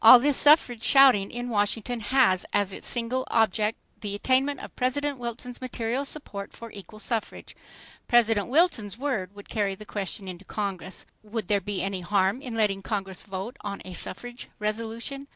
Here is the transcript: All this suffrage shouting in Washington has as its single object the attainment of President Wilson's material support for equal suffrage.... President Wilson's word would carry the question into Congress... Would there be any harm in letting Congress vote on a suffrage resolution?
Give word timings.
All 0.03 0.17
this 0.17 0.35
suffrage 0.35 0.81
shouting 0.81 1.29
in 1.29 1.49
Washington 1.49 1.99
has 1.99 2.43
as 2.53 2.73
its 2.73 2.89
single 2.89 3.23
object 3.29 3.77
the 3.99 4.15
attainment 4.15 4.59
of 4.59 4.75
President 4.75 5.19
Wilson's 5.19 5.61
material 5.61 6.05
support 6.05 6.53
for 6.53 6.71
equal 6.71 6.97
suffrage.... 6.97 7.55
President 8.07 8.47
Wilson's 8.47 8.97
word 8.97 9.35
would 9.35 9.47
carry 9.47 9.75
the 9.75 9.85
question 9.85 10.27
into 10.27 10.43
Congress... 10.43 11.05
Would 11.21 11.49
there 11.49 11.61
be 11.61 11.83
any 11.83 12.01
harm 12.01 12.41
in 12.41 12.55
letting 12.55 12.81
Congress 12.81 13.25
vote 13.25 13.57
on 13.63 13.79
a 13.85 13.93
suffrage 13.93 14.49
resolution? 14.57 15.27